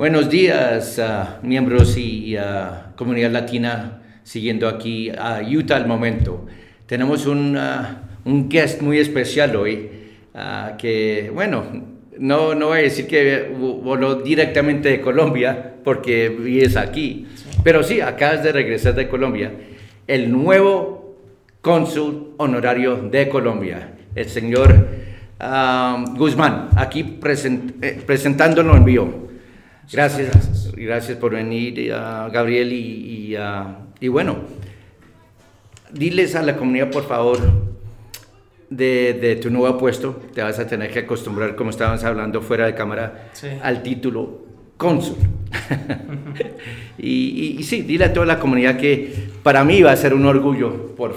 [0.00, 6.46] Buenos días, uh, miembros y uh, comunidad latina siguiendo aquí a Utah al momento.
[6.86, 9.90] Tenemos un, uh, un guest muy especial hoy,
[10.78, 11.64] que, bueno,
[12.18, 17.26] no, no voy a decir que voló directamente de Colombia, porque vives aquí,
[17.62, 19.52] pero sí, acabas de regresar de Colombia.
[20.06, 21.18] El nuevo
[21.60, 24.88] cónsul honorario de Colombia, el señor
[26.16, 29.29] Guzmán, aquí present, eh, presentándolo en vivo.
[29.92, 32.72] Gracias, gracias, por venir, uh, Gabriel.
[32.72, 33.36] Y,
[34.00, 34.36] y, bueno,
[35.92, 37.38] diles a la comunidad, por favor,
[38.68, 40.20] de, de, tu nuevo puesto.
[40.32, 43.30] Te vas a tener que acostumbrar, como estábamos hablando fuera de cámara,
[43.62, 44.42] al título
[44.76, 45.16] cónsul.
[46.98, 50.24] y, y, sí, dile a toda la comunidad que para mí va a ser un
[50.24, 51.16] orgullo por,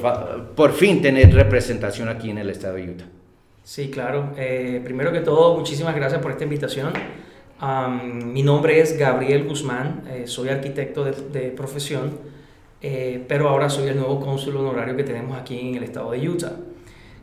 [0.56, 3.06] por fin tener representación aquí en el estado de Utah.
[3.64, 4.34] Sí, claro.
[4.36, 6.92] Eh, primero que todo, muchísimas gracias por esta invitación
[8.34, 12.20] mi nombre es Gabriel Guzmán, eh, soy arquitecto de, profesión,
[12.82, 16.28] eh, pero ahora soy el nuevo cónsul honorario que tenemos aquí en el estado de
[16.28, 16.58] Utah.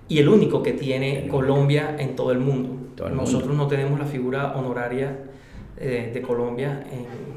[0.09, 2.77] Y el único que tiene Colombia en todo el mundo.
[3.11, 5.19] Nosotros no tenemos la figura honoraria
[5.77, 6.85] eh, de Colombia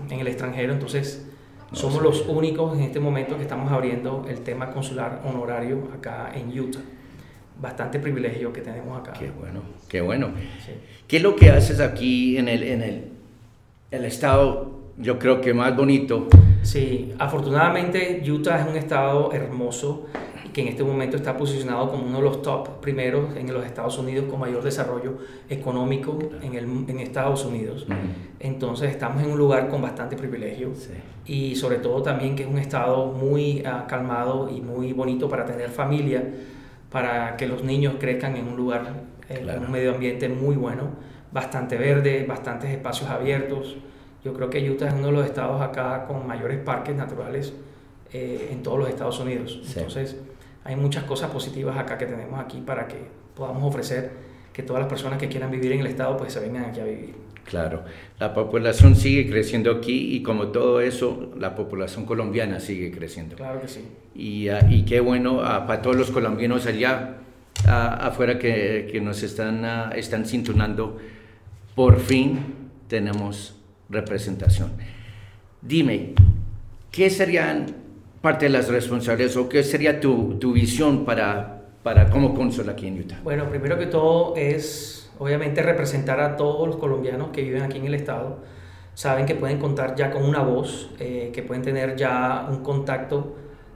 [0.09, 1.26] en, el extranjero, entonces
[1.72, 6.58] somos los únicos en este momento que estamos abriendo el tema consular honorario acá en
[6.58, 6.81] Utah
[7.62, 9.14] bastante privilegio que tenemos acá.
[9.14, 10.30] Qué bueno, qué bueno.
[11.08, 13.04] ¿Qué es lo que haces aquí en el, en el,
[13.92, 16.28] el estado, yo creo que más bonito?
[16.62, 20.08] Sí, afortunadamente Utah es un estado hermoso
[20.53, 23.97] que en este momento está posicionado como uno de los top primeros en los Estados
[23.97, 25.18] Unidos con mayor desarrollo
[25.50, 27.88] económico en, el, en Estados Unidos.
[28.40, 30.72] Entonces estamos en un lugar con bastante privilegio
[31.25, 35.44] y sobre todo también que es un estado muy uh, calmado y muy bonito para
[35.44, 36.24] tener familia
[36.94, 38.86] para que los niños crezcan en un lugar,
[39.28, 40.92] en un medio ambiente muy bueno,
[41.31, 43.78] bastante verde, bastantes espacios abiertos.
[44.24, 47.52] Yo creo que Utah es uno de los estados acá con mayores parques naturales
[48.14, 49.59] eh, en todos los Estados Unidos.
[49.76, 50.18] Entonces,
[50.64, 54.12] hay muchas cosas positivas acá que tenemos aquí para que podamos ofrecer
[54.53, 56.86] que todas las personas que quieran vivir en el estado pues se vengan aquí a
[56.86, 57.22] vivir.
[57.46, 57.84] Claro,
[58.20, 63.36] la población sigue creciendo aquí y como todo eso, la población colombiana sigue creciendo.
[63.36, 63.81] Claro que sí.
[64.16, 67.18] Y, ah, y qué bueno ah, para todos los colombianos allá
[67.68, 70.98] ah, afuera que, que nos están, están cintunando,
[71.76, 72.40] por fin
[72.88, 73.56] tenemos
[73.90, 74.72] representación.
[75.62, 76.14] Dime,
[76.92, 77.68] ¿qué serían
[78.22, 82.88] parte de las responsabilidades o qué sería tu, tu visión para, para como cónsul aquí
[82.88, 83.20] en Utah?
[83.24, 87.85] Bueno, primero que todo es obviamente representar a todos los colombianos que viven aquí en
[87.85, 88.40] el estado.
[88.94, 93.35] Saben que pueden contar ya con una voz, eh, que pueden tener ya un contacto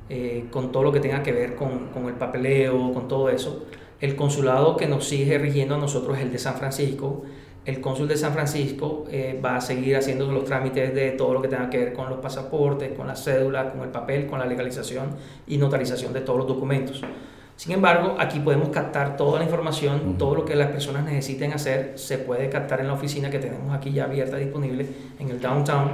[0.10, 3.66] eh, con todo lo que tenga que ver con, con, el papeleo, con todo eso.
[4.00, 7.24] El consulado que nos sigue rigiendo a nosotros es el de San Francisco.
[7.66, 11.42] El cónsul de San Francisco eh, va a seguir haciendo los trámites de todo lo
[11.42, 14.46] que tenga que ver con los pasaportes, con la cédula, con el papel, con la
[14.46, 15.10] legalización
[15.48, 17.04] y notarización de todos los documentos.
[17.58, 21.94] Sin embargo, aquí podemos captar toda la información, todo lo que las personas necesiten hacer,
[21.96, 24.86] se puede captar en la oficina que tenemos aquí ya abierta, disponible
[25.20, 25.90] en el downtown.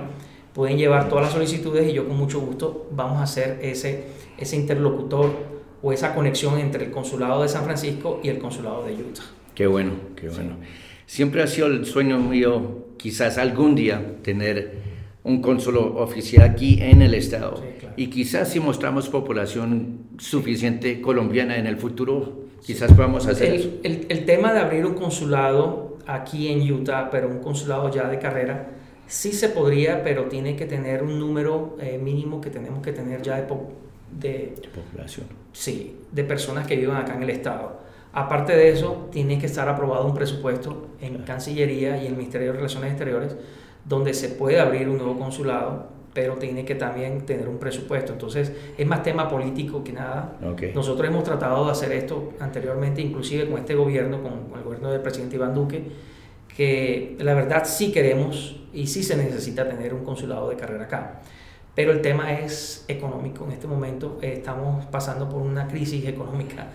[0.54, 4.04] Pueden llevar todas las solicitudes y yo con mucho gusto vamos a hacer ese,
[4.38, 5.32] ese interlocutor
[5.82, 9.24] o esa conexión entre el consulado de San Francisco y el consulado de Utah.
[9.56, 10.58] Qué bueno, qué bueno.
[11.06, 14.82] Siempre ha sido el sueño mío, quizás algún día, tener
[15.24, 17.64] un consulado oficial aquí en el estado.
[17.96, 23.80] Y quizás si mostramos población suficiente colombiana en el futuro, quizás podamos hacer el.
[23.84, 28.20] El, el, tema de abrir un consulado aquí en Utah, pero un consulado ya de
[28.20, 28.70] carrera,
[29.08, 33.22] sí se podría, pero tiene que tener un número eh, mínimo que tenemos que tener
[33.22, 33.48] ya de,
[34.20, 34.54] de,
[34.92, 35.28] población.
[35.52, 37.82] Sí, de personas que vivan acá en el estado.
[38.12, 42.52] Aparte de eso, tiene que estar aprobado un presupuesto en Cancillería y en el Ministerio
[42.52, 43.36] de Relaciones Exteriores
[43.86, 48.14] donde se puede abrir un nuevo consulado, pero tiene que también tener un presupuesto.
[48.14, 50.38] Entonces, es más tema político que nada.
[50.76, 55.02] Nosotros hemos tratado de hacer esto anteriormente, inclusive con este gobierno, con, el gobierno del
[55.02, 55.84] presidente Iván Duque,
[56.56, 61.22] que la verdad sí queremos y sí se necesita tener un consulado de carrera acá.
[61.76, 63.46] Pero el tema es económico.
[63.46, 66.68] En este momento eh, estamos pasando por una crisis económica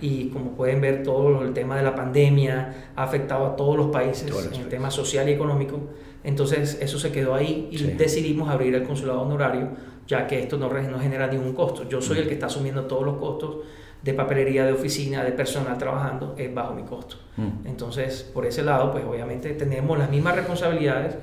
[0.00, 3.88] y como pueden ver todo el tema de la pandemia ha afectado a todos los
[3.88, 5.78] países en el tema social y económico.
[6.26, 9.68] Entonces eso se quedó ahí y decidimos abrir el consulado honorario,
[10.08, 11.88] ya que esto no, no genera ningún costo.
[11.88, 13.58] Yo soy el que está asumiendo todos los costos
[14.02, 17.16] de papelería, de oficina, de personal trabajando, es bajo mi costo.
[17.36, 17.66] Mm.
[17.66, 21.14] Entonces, por ese lado, pues obviamente tenemos las mismas responsabilidades,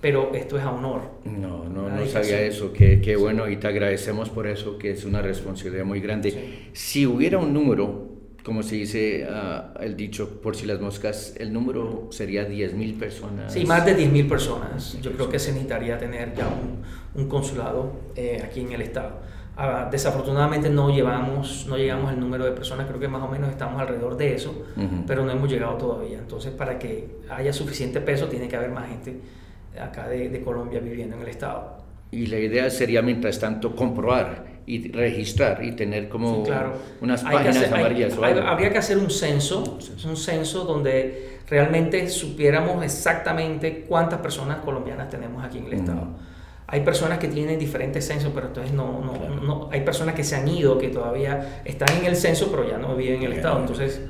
[0.00, 1.02] pero esto es a honor.
[1.24, 5.04] No, no, no sabía eso, qué, qué bueno y te agradecemos por eso, que es
[5.04, 6.70] una responsabilidad muy grande.
[6.72, 8.05] Si hubiera un número
[8.46, 13.52] como se dice ah, el dicho, por si las moscas, el número sería 10.000 personas.
[13.52, 14.96] Sí, más de 10.000 personas.
[15.02, 16.84] Yo creo que se necesitaría tener ya un,
[17.20, 19.18] un consulado eh, aquí en el estado.
[19.56, 23.50] Ah, desafortunadamente no llevamos, no llegamos al número de personas, creo que más o menos
[23.50, 24.64] estamos alrededor de eso,
[25.08, 26.18] pero no hemos llegado todavía.
[26.18, 29.22] Entonces, para que haya suficiente peso, tiene que haber más gente
[29.76, 31.78] acá de, de Colombia viviendo en el estado.
[32.12, 36.44] Y la idea sería, mientras tanto, comprobar y registrar y tener como
[37.00, 38.18] unas páginas amarillas.
[38.44, 45.44] habría que hacer un censo, un censo donde realmente supiéramos exactamente cuántas personas colombianas tenemos
[45.44, 46.08] aquí en el estado.
[46.68, 50.34] Hay personas que tienen diferentes censos, pero entonces no, no, no, hay personas que se
[50.34, 53.60] han ido, que todavía están en el censo, pero ya no viven en el estado.
[53.60, 54.00] Entonces,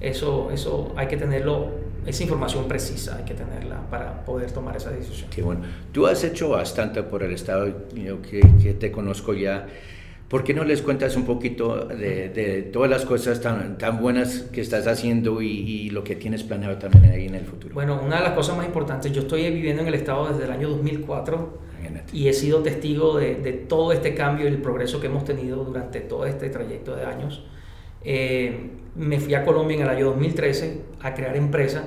[0.00, 1.72] eso, eso hay que tenerlo,
[2.06, 5.28] esa información precisa hay que tenerla para poder tomar esa decisión.
[5.28, 5.60] Qué bueno.
[5.92, 9.66] Tú has hecho bastante por el estado, yo que, que te conozco ya.
[10.28, 14.40] ¿Por qué no les cuentas un poquito de, de todas las cosas tan, tan, buenas
[14.52, 17.74] que estás haciendo y, y, lo que tienes planeado también ahí en el futuro?
[17.74, 20.50] Bueno, una de las cosas más importantes, yo estoy viviendo en el estado desde el
[20.50, 21.66] año 2004
[22.12, 25.62] y he sido testigo de, de, todo este cambio y el progreso que hemos tenido
[25.64, 27.44] durante todo este trayecto de años.
[28.02, 31.84] Eh, me fui a Colombia en el año 2013 a crear empresa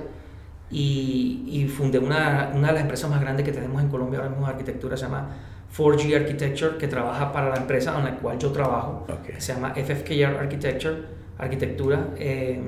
[0.69, 4.30] y, y fundé una, una, de las empresas más grandes que tenemos en Colombia ahora
[4.30, 5.30] mismo de arquitectura, se llama
[5.77, 9.36] 4G Architecture, que trabaja para la empresa en la cual yo trabajo, okay.
[9.38, 10.95] se llama FFKR Architecture,
[11.38, 12.07] Arquitectura.
[12.18, 12.62] Eh,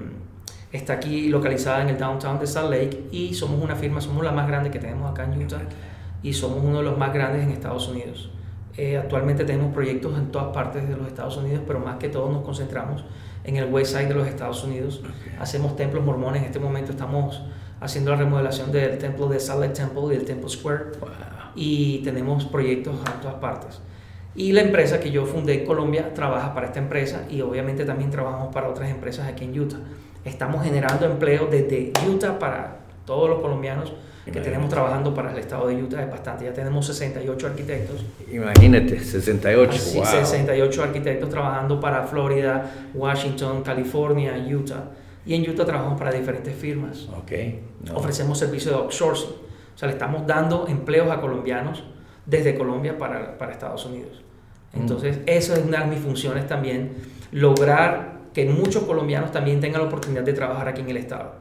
[0.71, 4.31] está aquí localizada en el downtown de Salt Lake y somos una firma, somos la
[4.31, 5.61] más grande que tenemos acá en Utah
[6.23, 8.31] y somos uno de los más grandes en Estados Unidos.
[8.77, 12.31] Eh, actualmente tenemos proyectos en todas partes de los Estados Unidos, pero más que todo
[12.31, 13.03] nos concentramos
[13.43, 14.99] en el west side de los Estados Unidos.
[14.99, 15.37] Okay.
[15.39, 17.41] Hacemos templos mormones, en este momento estamos
[17.81, 20.83] haciendo la remodelación del templo de Salt Lake Temple y del Temple Square.
[20.99, 21.09] Wow.
[21.55, 23.81] Y tenemos proyectos en todas partes.
[24.33, 28.09] Y la empresa que yo fundé en Colombia trabaja para esta empresa y obviamente también
[28.09, 29.79] trabajamos para otras empresas aquí en Utah.
[30.23, 33.91] Estamos generando empleo desde Utah para todos los colombianos
[34.25, 36.45] que tenemos trabajando para el estado de Utah es bastante.
[36.45, 38.05] Ya tenemos 68 arquitectos.
[38.31, 39.73] Imagínate, 68.
[39.73, 40.05] Sí, wow.
[40.05, 44.91] 68 arquitectos trabajando para Florida, Washington, California, Utah.
[45.25, 47.09] Y en Utah trabajamos para diferentes firmas.
[47.23, 47.61] Okay.
[47.83, 47.97] No.
[47.97, 49.50] Ofrecemos servicios de outsourcing.
[49.75, 51.83] O sea, le estamos dando empleos a colombianos
[52.25, 54.21] desde Colombia para, para Estados Unidos.
[54.73, 55.23] Entonces, mm.
[55.25, 56.93] eso es una de mis funciones también,
[57.31, 61.33] lograr que muchos colombianos también tengan la oportunidad de trabajar aquí en el estado.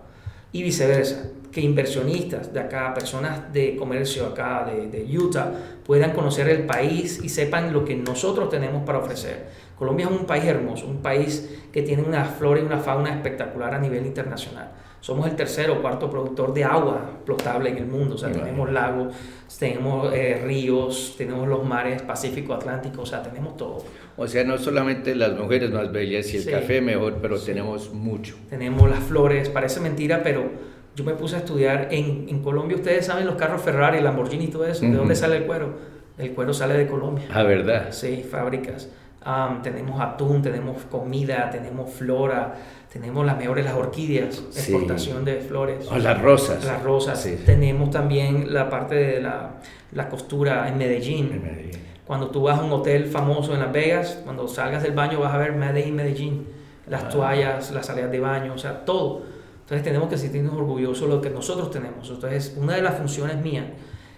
[0.53, 5.53] Y viceversa, que inversionistas de acá, personas de comercio acá, de, de, Utah,
[5.85, 9.49] puedan conocer el país y sepan lo que nosotros tenemos para ofrecer.
[9.76, 13.75] Colombia es un país hermoso, un país que tiene una flora y una fauna espectacular
[13.75, 14.71] a nivel internacional.
[15.00, 18.17] Somos el tercer o cuarto productor de agua potable en el mundo.
[18.17, 19.14] O sea, tenemos lagos,
[19.58, 23.82] tenemos eh, ríos, tenemos los mares Pacífico, Atlántico, o sea, tenemos todo.
[24.17, 26.50] O sea, no solamente las mujeres más bellas y el sí.
[26.50, 27.47] café mejor, pero sí.
[27.47, 28.37] tenemos mucho.
[28.50, 30.50] Tenemos las flores, parece mentira, pero
[30.94, 32.76] yo me puse a estudiar en, en Colombia.
[32.76, 34.85] Ustedes saben los carros Ferrari, Lamborghini y todo eso.
[34.85, 34.92] Uh -huh.
[34.92, 35.75] ¿De dónde sale el cuero?
[36.19, 37.25] El cuero sale de Colombia.
[37.33, 37.87] Ah, ¿verdad?
[37.92, 38.90] Sí, fábricas.
[39.25, 42.55] Um, tenemos atún, tenemos comida, tenemos flora,
[42.91, 44.73] tenemos las mejores las orquídeas, sí.
[44.73, 45.87] exportación de flores.
[45.91, 46.65] O las rosas.
[46.65, 47.21] Las rosas.
[47.21, 47.39] Sí.
[47.45, 49.57] Tenemos también la parte de la,
[49.93, 51.33] la costura en Medellín.
[51.33, 51.81] en Medellín.
[52.07, 55.35] Cuando tú vas a un hotel famoso en Las Vegas, cuando salgas del baño vas
[55.35, 56.47] a ver Medellín, Medellín.
[56.89, 57.09] Las ah.
[57.11, 59.23] toallas, las salidas de baño, o sea, todo.
[59.61, 62.09] Entonces tenemos que sentirnos orgullosos de lo que nosotros tenemos.
[62.09, 63.67] Entonces, una de las funciones mías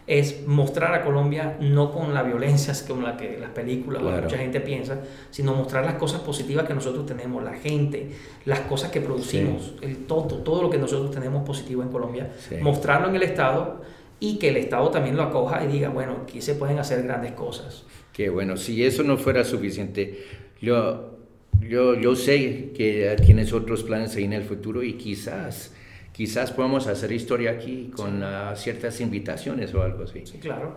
[0.07, 4.23] es mostrar a Colombia no con la violencia como la que las películas claro.
[4.23, 8.11] mucha gente piensa, sino mostrar las cosas positivas que nosotros tenemos, la gente,
[8.45, 9.87] las cosas que producimos, sí.
[9.87, 12.57] el todo, todo lo que nosotros tenemos positivo en Colombia, sí.
[12.61, 13.81] mostrarlo en el Estado
[14.19, 17.33] y que el Estado también lo acoja y diga, bueno, aquí se pueden hacer grandes
[17.33, 17.85] cosas.
[18.13, 20.25] Qué bueno, si eso no fuera suficiente,
[20.61, 21.17] yo,
[21.61, 25.75] yo, yo sé que tienes otros planes ahí en el futuro y quizás
[26.13, 28.25] quizás podamos hacer historia aquí con sí.
[28.25, 30.25] uh, ciertas invitaciones o algo así.
[30.27, 30.77] Sí, claro.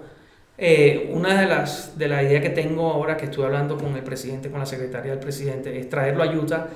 [0.58, 4.04] Eh, una de las de la ideas que tengo ahora que estuve hablando con el
[4.04, 6.68] presidente, con la secretaria del presidente, es traerlo a Utah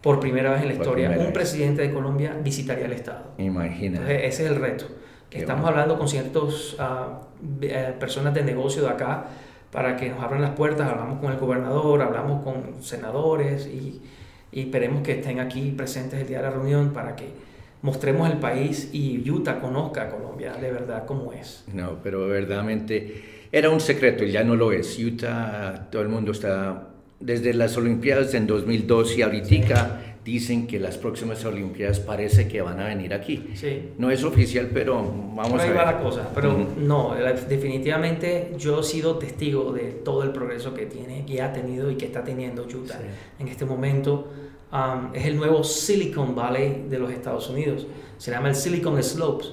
[0.00, 1.10] por primera vez en la por historia.
[1.10, 1.32] Un vez.
[1.32, 3.34] presidente de Colombia visitaría el Estado.
[3.36, 4.10] Imagina.
[4.10, 4.86] ese es el reto.
[5.28, 5.76] Qué Estamos bueno.
[5.76, 9.26] hablando con ciertas uh, personas de negocio de acá
[9.70, 10.88] para que nos abran las puertas.
[10.88, 14.00] Hablamos con el gobernador, hablamos con senadores y,
[14.52, 17.26] y esperemos que estén aquí presentes el día de la reunión para que
[17.82, 21.64] mostremos el país y Utah conozca a Colombia de verdad como es.
[21.72, 24.98] No, pero verdaderamente era un secreto y ya no lo es.
[24.98, 26.88] Utah, todo el mundo está,
[27.20, 32.80] desde las Olimpiadas en 2002 y ahorita dicen que las próximas Olimpiadas parece que van
[32.80, 33.50] a venir aquí.
[33.54, 33.90] Sí.
[33.96, 35.76] No es oficial, pero vamos ahí a ver.
[35.78, 36.76] va la cosa, pero uh -huh.
[36.76, 37.14] no,
[37.48, 41.96] definitivamente yo he sido testigo de todo el progreso que tiene, que ha tenido y
[41.96, 43.06] que está teniendo Utah sí.
[43.38, 44.30] en este momento
[44.72, 47.86] um, es el nuevo Silicon Valley de los Estados Unidos.
[48.16, 49.52] Se llama el Silicon Slopes,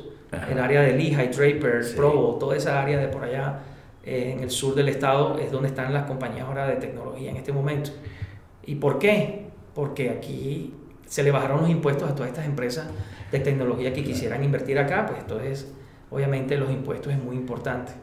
[0.49, 3.59] el área de Lehigh, Draper, Provo, toda esa área de por allá
[4.03, 7.37] eh, en el sur del estado es donde están las compañías ahora de tecnología en
[7.37, 7.91] este momento.
[8.65, 9.47] ¿Y por qué?
[9.73, 10.73] Porque aquí
[11.07, 12.87] se le bajaron los impuestos a todas estas empresas
[13.31, 15.71] de tecnología que quisieran invertir acá, pues entonces
[16.09, 17.93] obviamente los impuestos es muy importante.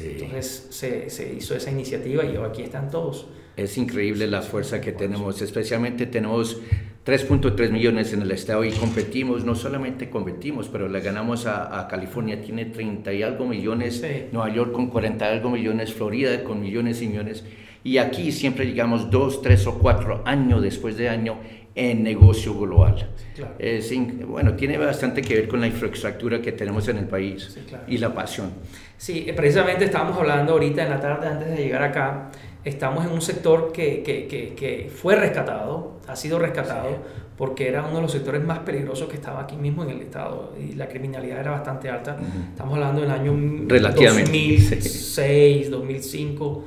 [0.00, 3.28] Entonces se, se, hizo esa iniciativa y aquí están todos.
[3.56, 6.60] Es increíble la fuerza que tenemos, especialmente tenemos
[7.04, 12.40] 3.3 millones en el estado y competimos, no solamente competimos, pero le ganamos a, California,
[12.40, 17.02] tiene 30 y algo millones, Nueva York con 40 y algo millones, Florida con millones
[17.02, 17.44] y millones,
[17.84, 21.38] y aquí siempre llegamos dos, tres o cuatro años después de año
[21.74, 23.10] en negocio global.
[23.58, 23.92] Es,
[24.26, 28.14] bueno, tiene bastante que ver con la infraestructura que tenemos en el país y la
[28.14, 28.52] pasión.
[28.96, 32.30] Sí, precisamente estábamos hablando ahorita en la tarde antes de llegar acá
[32.64, 36.96] estamos en un sector que, que, que, fue rescatado, ha sido rescatado,
[37.36, 40.54] porque era uno de los sectores más peligrosos que estaba aquí mismo en el estado
[40.58, 42.16] y la criminalidad era bastante alta.
[42.50, 43.32] Estamos hablando del año
[43.66, 46.64] 2006, 2005.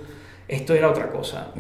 [0.48, 1.52] Esto era otra cosa.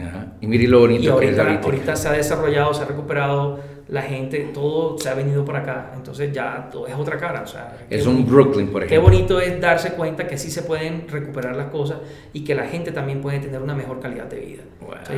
[0.42, 4.02] Y mire lo bonito ahorita, que es ahorita se ha desarrollado, se ha recuperado la
[4.02, 7.42] gente, todo se ha venido para acá, entonces ya todo es otra cara.
[7.44, 8.88] O sea, es un Brooklyn, por ejemplo.
[8.88, 12.00] Qué bonito es darse cuenta que sí se pueden recuperar las cosas
[12.34, 14.64] y que la gente también puede tener una mejor calidad de vida.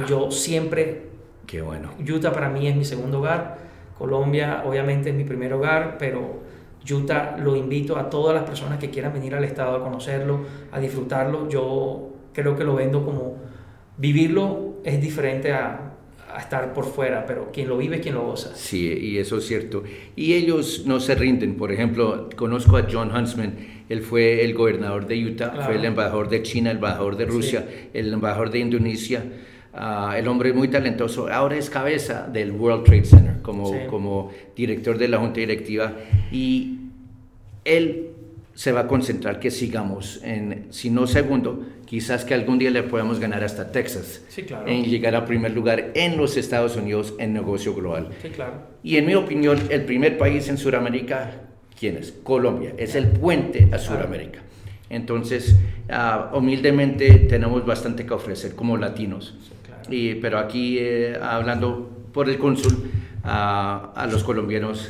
[0.08, 1.04] yo siempre,
[1.46, 1.92] qué bueno.
[2.00, 3.58] Utah para mí es mi segundo hogar,
[3.98, 6.42] Colombia obviamente es mi primer hogar, pero
[6.90, 10.80] Utah lo invito a todas las personas que quieran venir al estado a conocerlo, a
[10.80, 11.48] disfrutarlo.
[11.50, 13.36] Yo creo que lo vendo como
[13.98, 15.87] vivirlo es diferente a
[16.30, 18.56] a estar por fuera, pero quien lo vive, quien lo goza.
[18.56, 19.84] Sí, y eso es cierto.
[20.16, 21.56] Y ellos no se rinden.
[21.56, 23.56] Por ejemplo, conozco a John Huntsman,
[23.90, 27.68] él fue el gobernador de Utah, fue el embajador de China, el embajador de Rusia,
[27.94, 29.24] el embajador de Indonesia.
[29.74, 34.98] Uh, el hombre muy talentoso, ahora es cabeza del World Trade Center como, como director
[34.98, 35.94] de la junta directiva
[36.32, 36.80] y
[37.64, 38.17] él
[38.58, 42.82] se va a concentrar que sigamos en, si no segundo, quizás que algún día le
[42.82, 44.24] podamos ganar hasta Texas
[44.66, 48.10] en llegar a primer lugar en los Estados Unidos en negocio global.
[48.20, 48.54] Sí, claro.
[48.82, 51.34] Y en mi opinión, el primer país en Sudamérica,
[51.80, 52.12] ¿quién es?
[52.24, 54.40] Colombia, es el puente a Sudamérica.
[54.90, 55.56] Entonces,
[55.92, 59.38] uh, humildemente tenemos bastante que ofrecer como latinos.
[59.88, 64.88] y, pero aquí, eh, hablando por el cónsul, uh, a los colombianos,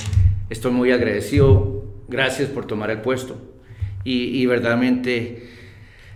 [0.50, 1.84] estoy muy agradecido.
[2.08, 3.47] Gracias por tomar el puesto
[4.04, 5.50] y, verdaderamente...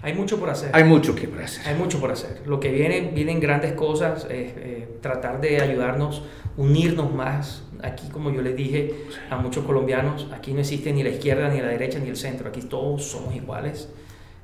[0.04, 0.72] Hay mucho por hacer.
[0.74, 1.68] Hay mucho que por hacer.
[1.68, 2.42] Hay mucho por hacer.
[2.48, 6.24] Lo que viene, vienen grandes cosas, eh, tratar de ayudarnos,
[6.58, 7.64] unirnos más.
[7.84, 8.96] Aquí, como yo les dije
[9.30, 12.50] a muchos colombianos, aquí no existe ni la izquierda, ni la derecha, ni el centro.
[12.50, 13.90] Aquí todos somos iguales.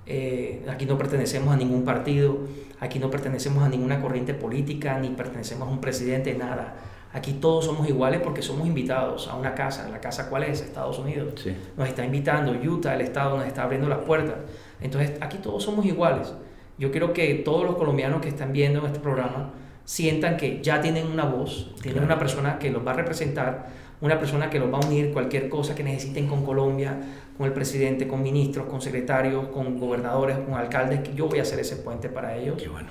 [0.06, 2.39] Eh, aquí no pertenecemos a ningún partido,
[2.79, 6.75] aquí no pertenecemos a ninguna corriente política, ni pertenecemos a un presidente, nada
[7.17, 9.89] Aquí todos somos iguales porque somos invitados a una casa.
[9.89, 10.62] ¿La casa cuál es?
[10.62, 11.33] Estados Unidos.
[11.75, 14.36] Nos está invitando Utah, el Estado nos está abriendo las puertas.
[14.79, 16.31] Entonces, aquí todos somos iguales.
[16.77, 19.51] Yo quiero que todos los colombianos que están viendo este programa
[19.83, 23.65] sientan que ya tienen una voz, tienen una persona que los va a representar,
[24.00, 27.00] una persona que los va a unir cualquier cosa que necesiten con Colombia,
[27.36, 31.41] con el presidente, con ministros, con secretarios, con gobernadores, con alcaldes, que yo voy a
[31.41, 32.62] hacer ese puente para ellos.
[32.62, 32.89] Qué bueno.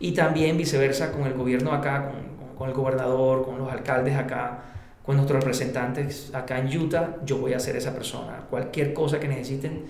[0.00, 4.62] Y también viceversa con el gobierno acá, con, con el gobernador, con los alcaldes acá,
[5.04, 8.46] con nuestros representantes acá en Utah, yo voy a ser esa persona.
[8.50, 9.84] Cualquier cosa que necesiten,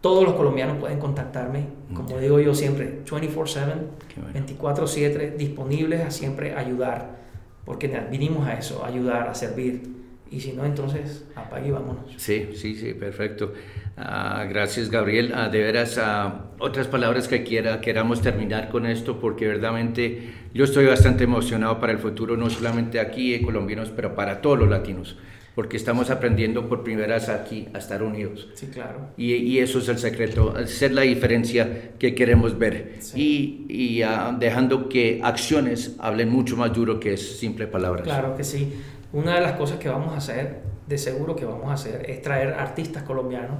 [0.00, 3.88] todos los colombianos pueden contactarme, como digo yo siempre, 24/7,
[4.32, 7.18] 24/7, disponibles a siempre ayudar,
[7.64, 9.82] porque vinimos a eso, a ayudar, a servir.
[10.30, 12.14] Y si no, entonces apague y vámonos.
[12.16, 13.52] Sí, sí, sí, perfecto.
[13.96, 15.32] Ah, gracias, Gabriel.
[15.34, 20.64] Ah, de veras, uh, otras palabras que quiera, queramos terminar con esto, porque verdaderamente yo
[20.64, 24.70] estoy bastante emocionado para el futuro, no solamente aquí, en colombianos, pero para todos los
[24.70, 25.18] latinos,
[25.54, 28.48] porque estamos aprendiendo por primera vez aquí a estar unidos.
[28.54, 29.10] Sí, claro.
[29.18, 32.94] Y, y eso es el secreto, hacer la diferencia que queremos ver.
[33.14, 34.02] Y, y
[34.38, 38.04] dejando que acciones hablen mucho más duro que simple palabras.
[38.04, 38.72] Claro que sí.
[39.12, 42.22] Una de las cosas que vamos a hacer, de seguro que vamos a hacer, es
[42.22, 43.58] traer artistas colombianos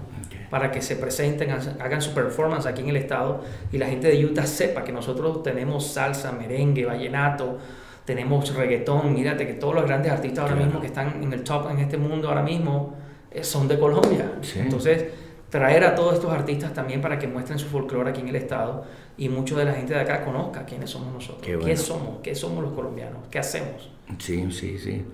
[0.51, 4.25] para que se presenten, hagan su performance aquí en el estado y la gente de
[4.25, 7.59] Utah sepa que nosotros tenemos salsa, merengue, vallenato,
[8.05, 9.15] tenemos reggaetón.
[9.15, 11.97] Mírate que todos los grandes artistas ahora mismo que están en el top en este
[11.97, 12.97] mundo ahora mismo
[13.31, 14.31] eh, son de Colombia.
[14.57, 15.07] Entonces,
[15.49, 18.85] traer a todos estos artistas también para que muestren su folclore aquí en el estado
[19.17, 22.63] y mucho de la gente de acá conozca quiénes somos nosotros, qué, somos, qué somos
[22.63, 23.91] los colombianos, qué hacemos.
[24.19, 25.05] Sí, sí, sí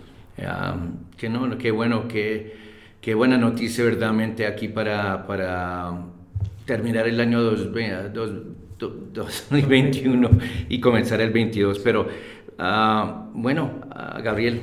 [1.16, 2.56] que no, qué bueno, qué,
[3.00, 6.04] qué buena noticia verdaderamente aquí para, para
[6.64, 10.30] terminar el año 2021
[10.68, 11.78] y comenzar el 22.
[11.80, 12.08] Pero
[12.58, 14.60] ah, bueno, ah, Gabriel,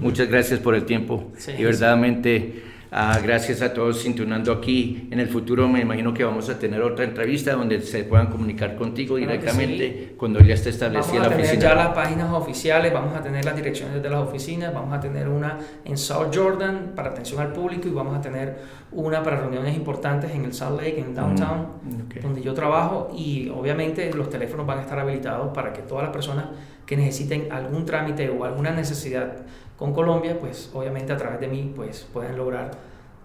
[0.00, 1.32] Muchas gracias por el tiempo.
[1.36, 5.08] Sí, y verdaderamente, ah, gracias a todos sintonando aquí.
[5.10, 8.76] En el futuro me imagino que vamos a tener otra entrevista donde se puedan comunicar
[8.76, 11.62] contigo Claro directamente cuando ya esté Vamos establecida a la tener oficina.
[11.68, 15.28] ya las páginas oficiales, vamos a tener las direcciones de las oficinas, vamos a tener
[15.28, 18.56] una en South Jordan para atención al público y vamos a tener
[18.92, 22.22] una para reuniones importantes en el Salt Lake, en Downtown, Mm, ok.
[22.22, 26.12] donde yo trabajo y obviamente los teléfonos van a estar habilitados para que todas las
[26.12, 26.46] personas
[26.88, 29.36] que necesiten algún trámite o alguna necesidad
[29.76, 32.70] con Colombia, pues obviamente a través de mí pues pueden lograr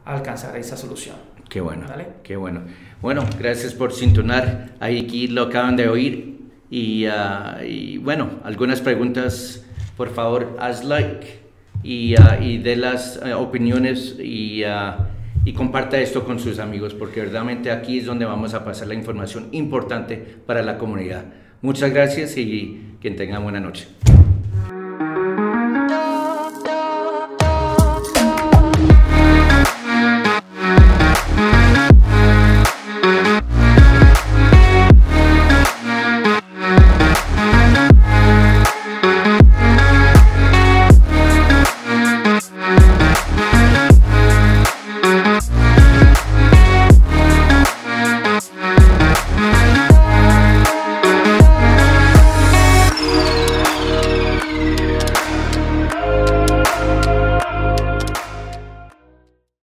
[0.03, 1.15] alcanzar esa solución.
[1.49, 2.07] Qué bueno, Dale.
[2.23, 2.63] qué bueno.
[3.01, 4.71] Bueno, gracias por sintonar.
[4.81, 6.41] Ahí aquí lo acaban de oír.
[6.69, 9.63] Y, ah, y bueno, algunas preguntas,
[9.95, 11.39] por favor, haz like
[11.83, 15.09] y, ah, y dé las eh, opiniones y, ah,
[15.45, 18.93] y comparta esto con sus amigos, porque verdaderamente aquí es donde vamos a pasar la
[18.95, 21.25] información importante para la comunidad.
[21.61, 23.85] Muchas gracias y que tengan buena noche.